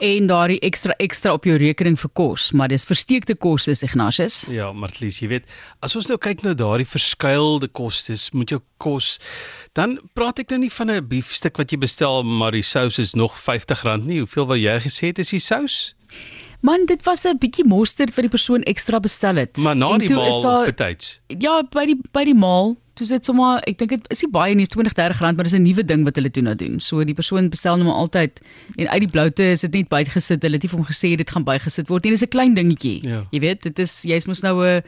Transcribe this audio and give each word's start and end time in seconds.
en 0.00 0.26
daardie 0.26 0.58
ekstra 0.60 0.94
ekstra 0.98 1.32
op 1.32 1.44
jou 1.44 1.56
rekening 1.56 1.96
vir 2.00 2.10
kos, 2.12 2.52
maar 2.52 2.68
dis 2.68 2.84
versteekte 2.84 3.34
kostes 3.34 3.82
Ignatius. 3.82 4.44
Ja, 4.52 4.72
Martlies, 4.72 5.20
jy 5.22 5.28
weet, 5.28 5.44
as 5.82 5.96
ons 5.96 6.08
nou 6.08 6.18
kyk 6.18 6.42
na 6.42 6.54
daardie 6.54 6.86
verskuilde 6.86 7.68
kostes, 7.68 8.30
moet 8.32 8.50
jou 8.50 8.60
kos 8.78 9.18
dan 9.76 9.98
praat 10.16 10.38
ek 10.40 10.50
nou 10.50 10.60
nie 10.64 10.70
van 10.72 10.90
'n 10.90 11.06
biefstuk 11.08 11.56
wat 11.58 11.70
jy 11.72 11.78
bestel, 11.78 12.22
maar 12.22 12.52
die 12.52 12.62
sous 12.62 12.98
is 12.98 13.14
nog 13.14 13.32
R50 13.36 14.06
nie. 14.06 14.18
Hoeveel 14.20 14.46
wou 14.46 14.56
jy 14.58 14.78
gesê 14.80 15.06
het 15.08 15.18
is 15.18 15.30
die 15.30 15.38
sous? 15.40 15.94
Man, 16.62 16.86
dit 16.86 17.02
was 17.04 17.24
'n 17.26 17.38
bietjie 17.38 17.64
mosterd 17.64 18.14
vir 18.14 18.22
die 18.22 18.30
persoon 18.30 18.62
ekstra 18.62 18.98
bestel 19.00 19.36
het. 19.36 19.56
Maar 19.58 19.76
na 19.76 19.98
die 19.98 20.08
maal 20.14 20.42
daar- 20.42 20.66
betyds. 20.66 21.20
Ja, 21.28 21.62
by 21.62 21.84
die 21.86 22.00
by 22.12 22.24
die 22.24 22.34
maal, 22.34 22.76
toe 22.96 23.06
sit 23.06 23.28
sommer, 23.28 23.60
ek 23.68 23.78
dink 23.80 23.92
dit 23.92 24.06
is 24.14 24.22
nie 24.24 24.30
baie 24.32 24.54
nie, 24.56 24.66
20, 24.72 24.94
30 24.96 25.20
rand, 25.24 25.36
maar 25.36 25.48
dis 25.48 25.56
'n 25.56 25.62
nuwe 25.62 25.84
ding 25.84 26.04
wat 26.04 26.16
hulle 26.16 26.30
toe 26.30 26.42
nou 26.42 26.54
doen. 26.54 26.80
So 26.80 27.04
die 27.04 27.14
persoon 27.14 27.48
bestel 27.48 27.76
nou 27.76 27.86
maar 27.88 28.00
altyd 28.00 28.40
en 28.76 28.88
uit 28.88 29.00
die 29.00 29.10
bloute 29.10 29.42
is 29.42 29.60
dit 29.60 29.72
net 29.72 29.88
bygesit. 29.88 30.42
Hulle 30.42 30.56
het 30.56 30.62
nie 30.62 30.70
vir 30.70 30.78
hom 30.78 30.88
gesê 30.88 31.16
dit 31.16 31.30
gaan 31.30 31.44
bygesit 31.44 31.88
word 31.88 32.04
nie. 32.04 32.12
Dis 32.12 32.22
'n 32.22 32.28
klein 32.28 32.54
dingetjie. 32.54 33.02
Ja. 33.02 33.26
Jy 33.30 33.40
weet, 33.40 33.62
dit 33.62 33.78
is 33.78 34.02
jy's 34.02 34.26
mos 34.26 34.42
nou 34.42 34.64
'n 34.64 34.82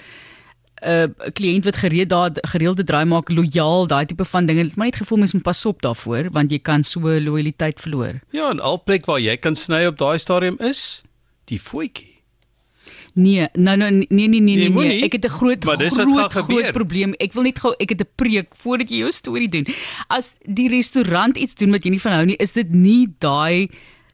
'n 0.82 1.14
kliënt 1.32 1.64
wat 1.64 1.76
gereed 1.76 2.08
daar 2.08 2.30
gereelde 2.32 2.84
draai 2.84 3.04
maak, 3.04 3.28
lojaal, 3.28 3.86
daai 3.86 4.06
tipe 4.06 4.24
van 4.24 4.46
dinge. 4.46 4.62
Dit 4.62 4.76
maar 4.76 4.86
net 4.86 4.96
gevoel 4.96 5.18
mens 5.18 5.32
moet 5.32 5.42
pas 5.42 5.66
op 5.66 5.82
daarvoor 5.82 6.30
want 6.30 6.50
jy 6.50 6.58
kan 6.58 6.84
so 6.84 7.00
lojaliteit 7.00 7.80
verloor. 7.80 8.20
Ja, 8.30 8.50
en 8.50 8.60
al 8.60 8.82
plek 8.82 9.06
waar 9.06 9.20
jy 9.20 9.36
kan 9.36 9.54
sny 9.54 9.86
op 9.86 9.98
daai 9.98 10.18
stadium 10.18 10.56
is 10.58 11.02
die 11.44 11.60
voetjie. 11.60 12.07
Nee, 13.18 13.48
nou 13.58 13.74
nou 13.76 13.90
nee 13.90 14.06
nee 14.08 14.28
nee 14.28 14.40
nee, 14.40 14.54
Jy 14.54 14.60
nee. 14.68 14.70
moenie, 14.70 15.02
Ek 15.02 15.12
het 15.18 15.24
'n 15.26 15.34
groot 15.34 15.64
groot 15.64 16.32
groot 16.32 16.72
probleem. 16.72 17.14
Ek 17.18 17.32
wil 17.32 17.42
net 17.42 17.58
gou 17.58 17.74
ek 17.78 17.88
het 17.90 18.00
'n 18.00 18.10
preek 18.14 18.54
voordat 18.54 18.90
jy 18.90 18.98
jou 19.02 19.10
storie 19.10 19.48
doen. 19.48 19.66
As 20.08 20.30
die 20.46 20.68
restaurant 20.68 21.36
iets 21.36 21.54
doen 21.54 21.70
wat 21.70 21.84
jy 21.84 21.90
nie 21.90 22.00
van 22.00 22.12
hou 22.12 22.24
nie, 22.24 22.36
is 22.38 22.52
dit 22.52 22.70
nie 22.70 23.08
daai 23.18 23.68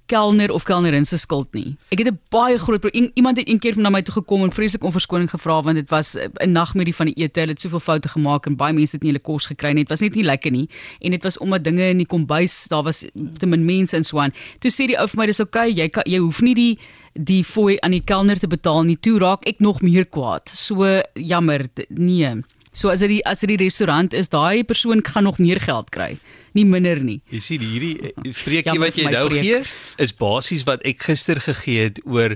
kelner 0.07 0.53
of 0.53 0.65
kelnerin 0.65 1.05
se 1.05 1.17
skuld 1.17 1.53
nie. 1.53 1.77
Ek 1.91 1.99
het 1.99 2.09
'n 2.09 2.19
baie 2.29 2.59
groot 2.59 2.81
probleem. 2.81 3.11
Iemand 3.15 3.37
het 3.37 3.49
een 3.49 3.59
keer 3.59 3.79
na 3.79 3.91
my 3.91 4.03
toe 4.03 4.15
gekom 4.15 4.43
en 4.43 4.53
vreeslik 4.53 4.85
om 4.85 4.93
verskoning 4.93 5.31
gevra 5.31 5.63
want 5.63 5.77
dit 5.77 5.91
was 5.91 6.17
'n 6.17 6.53
nagmerrie 6.53 6.95
van 6.95 7.07
die 7.07 7.15
ete. 7.15 7.41
Hulle 7.41 7.53
het 7.53 7.61
soveel 7.61 7.81
foute 7.81 8.09
gemaak 8.09 8.47
en 8.47 8.57
baie 8.57 8.73
mense 8.73 8.97
het 8.97 9.03
nie 9.03 9.13
hulle 9.13 9.23
kos 9.23 9.47
gekry 9.47 9.73
nie. 9.73 9.85
Dit 9.85 9.89
was 9.89 10.01
net 10.01 10.15
nie 10.15 10.25
lekker 10.25 10.51
nie. 10.51 10.69
En 11.01 11.11
dit 11.11 11.23
was 11.23 11.39
omdat 11.39 11.65
dinge 11.65 11.89
in 11.89 11.97
die 11.97 12.07
kombuis, 12.07 12.69
daar 12.69 12.83
was 12.83 13.05
te 13.39 13.47
min 13.47 13.65
mense 13.65 13.97
en 13.97 14.05
so 14.05 14.19
aan. 14.19 14.33
Toe 14.59 14.71
sê 14.71 14.87
die 14.87 14.99
ou 14.99 15.09
vir 15.09 15.19
my 15.19 15.27
dis 15.27 15.41
okay, 15.41 15.73
jy 15.73 15.89
kan 15.89 16.03
jy 16.07 16.19
hoef 16.19 16.41
nie 16.43 16.55
die 16.55 16.79
die 17.13 17.45
fooi 17.45 17.79
aan 17.81 17.91
die 17.91 18.03
kelner 18.05 18.39
te 18.39 18.47
betaal 18.47 18.83
nie. 18.83 18.97
Toe 19.01 19.19
raak 19.19 19.47
ek 19.47 19.61
nog 19.61 19.83
meer 19.83 20.07
kwaad. 20.07 20.49
So 20.49 21.01
jammer, 21.15 21.67
nee. 21.89 22.43
So 22.75 22.91
as 22.91 23.01
dit 23.05 23.09
die 23.09 23.23
as 23.31 23.41
dit 23.45 23.53
die 23.55 23.61
restaurant 23.65 24.13
is, 24.19 24.29
daai 24.33 24.65
persoon 24.67 25.03
gaan 25.07 25.25
nog 25.29 25.39
meer 25.39 25.61
geld 25.63 25.93
kry, 25.95 26.17
nie 26.59 26.65
minder 26.67 26.99
nie. 26.99 27.21
Jy 27.31 27.41
sien 27.41 27.63
hierdie 27.63 27.95
eh, 28.11 28.13
preekie 28.43 28.73
Jammer 28.73 28.89
wat 28.91 28.99
jy 28.99 29.11
nou 29.15 29.29
preek. 29.31 29.43
gee 29.47 30.05
is 30.05 30.13
basies 30.19 30.65
wat 30.67 30.83
ek 30.85 31.03
gister 31.07 31.39
gegee 31.41 31.87
het 31.89 32.01
oor 32.05 32.35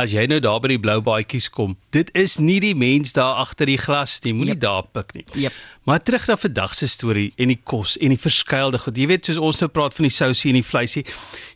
as 0.00 0.14
jy 0.14 0.22
nou 0.30 0.38
daar 0.40 0.60
by 0.62 0.70
die 0.72 0.78
blou 0.80 1.00
baadjies 1.04 1.50
kom. 1.52 1.74
Dit 1.92 2.08
is 2.16 2.38
nie 2.40 2.60
die 2.62 2.72
mens 2.78 3.12
daar 3.12 3.42
agter 3.42 3.66
die 3.68 3.76
glas 3.78 4.14
nie. 4.24 4.32
Moenie 4.32 4.54
Jep. 4.54 4.62
daar 4.62 4.86
pik 4.94 5.12
nie. 5.18 5.24
Jep. 5.44 5.52
Maar 5.84 6.00
terug 6.02 6.28
na 6.28 6.36
vandag 6.36 6.74
se 6.74 6.88
storie 6.88 7.32
en 7.36 7.48
die 7.52 7.58
kos 7.62 7.98
en 7.98 8.14
die 8.14 8.18
verskuilde 8.22 8.78
goed. 8.78 8.96
Jy 8.96 9.06
weet 9.10 9.28
soos 9.28 9.38
ons 9.38 9.60
nou 9.60 9.68
praat 9.70 9.94
van 9.98 10.08
die 10.08 10.14
sousie 10.14 10.50
en 10.54 10.60
die 10.62 10.64
vleisie. 10.66 11.04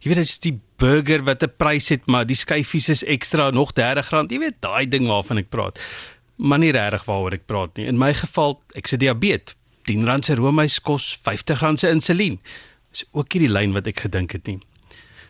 Jy 0.02 0.10
weet 0.12 0.20
dit 0.20 0.28
is 0.28 0.38
die 0.44 0.54
burger 0.78 1.24
wat 1.24 1.42
'n 1.42 1.52
prys 1.56 1.88
het, 1.88 2.06
maar 2.06 2.26
die 2.26 2.36
skyfies 2.36 2.88
is 2.88 3.04
ekstra 3.04 3.50
nog 3.50 3.72
R30. 3.72 4.30
Jy 4.30 4.38
weet 4.38 4.60
daai 4.60 4.86
ding 4.88 5.06
waarvan 5.08 5.38
ek 5.38 5.48
praat. 5.48 5.78
Maar 6.36 6.58
nie 6.58 6.72
regtig 6.72 7.04
waaroor 7.08 7.32
ek 7.32 7.46
praat 7.48 7.76
nie. 7.76 7.86
In 7.88 7.98
my 7.98 8.12
geval, 8.14 8.58
ek 8.76 8.90
se 8.90 8.98
diabetes. 9.00 9.56
R10 9.86 10.24
se 10.26 10.34
roomys 10.34 10.80
kos 10.82 11.12
R50 11.22 11.78
se 11.78 11.90
insulien. 11.90 12.40
Dis 12.90 13.04
ook 13.12 13.34
nie 13.34 13.46
die 13.46 13.52
lyn 13.52 13.74
wat 13.76 13.86
ek 13.86 14.02
gedink 14.06 14.34
het 14.34 14.48
nie. 14.50 14.58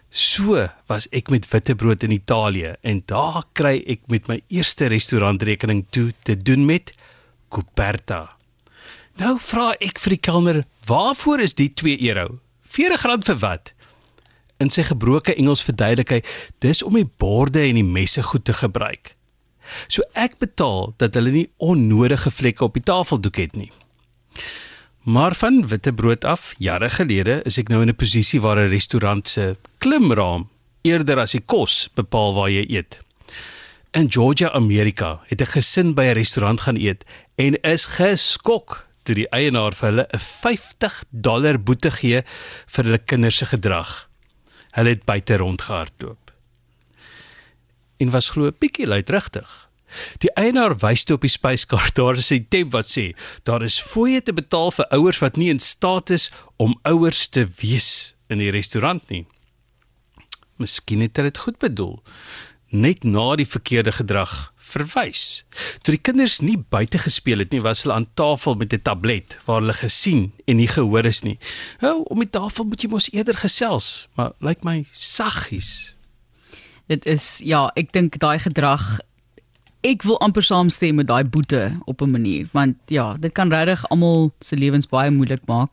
So 0.08 0.62
was 0.88 1.08
ek 1.12 1.28
met 1.34 1.48
witbrood 1.50 2.06
in 2.06 2.14
Italië 2.14 2.76
en 2.86 3.02
daar 3.10 3.42
kry 3.58 3.82
ek 3.90 4.06
met 4.08 4.30
my 4.30 4.38
eerste 4.48 4.88
restaurantrekening 4.88 5.84
toe 5.90 6.12
te 6.24 6.36
doen 6.38 6.64
met 6.66 6.94
Coperta. 7.52 8.36
Nou 9.20 9.36
vra 9.40 9.74
ek 9.80 9.98
vir 9.98 10.16
die 10.16 10.22
kelner, 10.22 10.64
"Waarvoor 10.86 11.40
is 11.40 11.54
die 11.54 11.68
2 11.68 12.00
euro? 12.08 12.38
R40 12.64 13.24
vir 13.24 13.36
wat?" 13.36 13.72
In 14.58 14.70
sy 14.70 14.82
gebroke 14.82 15.34
Engels 15.34 15.62
verduidelik 15.62 16.08
hy, 16.08 16.22
"Dis 16.60 16.82
om 16.82 16.94
die 16.94 17.10
borde 17.18 17.60
en 17.60 17.74
die 17.74 17.84
messe 17.84 18.22
goed 18.22 18.44
te 18.44 18.52
gebruik." 18.52 19.15
So 19.88 20.02
ek 20.12 20.38
betaal 20.38 20.94
dat 20.96 21.14
hulle 21.14 21.30
nie 21.30 21.50
onnodige 21.56 22.30
vlekke 22.30 22.64
op 22.64 22.74
die 22.74 22.82
tafeldoek 22.82 23.36
het 23.36 23.56
nie. 23.56 23.72
Maar 25.06 25.34
van 25.34 25.66
witbrood 25.68 26.24
af, 26.24 26.54
jare 26.58 26.90
gelede, 26.90 27.40
is 27.46 27.58
ek 27.58 27.68
nou 27.68 27.80
in 27.82 27.88
'n 27.88 27.94
posisie 27.94 28.40
waar 28.40 28.58
'n 28.58 28.70
restaurant 28.70 29.28
se 29.28 29.56
klimraam 29.78 30.48
eerder 30.82 31.18
as 31.18 31.30
die 31.30 31.44
kos 31.46 31.88
bepaal 31.94 32.34
waar 32.34 32.50
jy 32.50 32.64
eet. 32.68 33.00
In 33.90 34.12
Georgia, 34.12 34.50
Amerika, 34.50 35.20
het 35.26 35.40
'n 35.40 35.52
gesin 35.54 35.94
by 35.94 36.02
'n 36.02 36.14
restaurant 36.14 36.60
gaan 36.60 36.76
eet 36.76 37.04
en 37.36 37.60
is 37.62 37.84
geskok 37.86 38.86
toe 39.02 39.14
die 39.14 39.30
eienaar 39.30 39.74
vir 39.74 39.88
hulle 39.88 40.06
'n 40.12 40.18
50 40.18 41.04
dollar 41.10 41.58
boete 41.58 41.90
gee 41.90 42.22
vir 42.66 42.84
hulle 42.84 42.98
kinders 42.98 43.36
se 43.36 43.46
gedrag. 43.46 44.08
Hulle 44.74 44.88
het 44.88 45.04
buite 45.04 45.36
rondgehardloop. 45.36 46.25
En 47.96 48.10
was 48.10 48.30
glo 48.30 48.46
'n 48.46 48.56
bietjie 48.58 48.86
luidrigtig. 48.86 49.68
Die 50.18 50.32
eienaar 50.34 50.74
wys 50.82 51.04
toe 51.04 51.16
op 51.16 51.24
die 51.24 51.30
spyskaart 51.30 51.94
daar 52.00 52.18
is 52.18 52.32
'n 52.32 52.46
tab 52.48 52.72
wat 52.72 52.88
sê 52.90 53.14
daar 53.42 53.62
is 53.62 53.80
fooie 53.80 54.22
te 54.22 54.32
betaal 54.32 54.70
vir 54.70 54.86
ouers 54.96 55.18
wat 55.18 55.36
nie 55.36 55.50
in 55.50 55.58
staat 55.58 56.10
is 56.10 56.30
om 56.56 56.78
ouers 56.82 57.28
te 57.28 57.46
wees 57.60 58.14
in 58.28 58.38
die 58.38 58.50
restaurant 58.50 59.08
nie. 59.08 59.26
Miskien 60.56 61.00
het 61.00 61.16
hulle 61.16 61.30
dit 61.30 61.38
goed 61.38 61.58
bedoel. 61.58 62.02
Net 62.68 63.04
na 63.04 63.36
die 63.36 63.46
verkeerde 63.46 63.92
gedrag 63.92 64.52
verwys. 64.56 65.44
Toe 65.82 65.94
die 65.94 66.02
kinders 66.02 66.40
nie 66.42 66.56
buite 66.58 66.98
gespeel 66.98 67.44
het 67.44 67.52
nie, 67.54 67.62
was 67.62 67.84
hulle 67.84 67.94
aan 67.94 68.08
tafel 68.18 68.56
met 68.58 68.72
'n 68.72 68.82
tablet 68.82 69.38
waar 69.44 69.60
hulle 69.60 69.74
gesien 69.74 70.32
en 70.46 70.56
nie 70.56 70.68
gehoor 70.68 71.04
is 71.04 71.22
nie. 71.22 71.38
Nou, 71.80 72.02
om 72.10 72.18
die 72.18 72.30
tafel 72.30 72.64
moet 72.64 72.82
jy 72.82 72.88
mos 72.88 73.12
eerder 73.12 73.34
gesels, 73.34 74.08
maar 74.14 74.32
lyk 74.40 74.64
my 74.64 74.84
saggies. 74.92 75.95
Dit 76.86 77.06
is 77.06 77.40
ja, 77.44 77.66
ek 77.74 77.92
dink 77.92 78.18
daai 78.22 78.38
gedrag 78.38 79.00
ek 79.86 80.02
wil 80.02 80.18
amper 80.24 80.42
saamstem 80.42 80.98
met 80.98 81.06
daai 81.06 81.24
boete 81.24 81.62
op 81.86 82.02
'n 82.02 82.10
manier 82.10 82.46
want 82.52 82.76
ja, 82.86 83.14
dit 83.20 83.32
kan 83.32 83.50
regtig 83.50 83.88
almal 83.88 84.32
se 84.40 84.56
lewens 84.56 84.88
baie 84.88 85.10
moeilik 85.10 85.42
maak. 85.46 85.70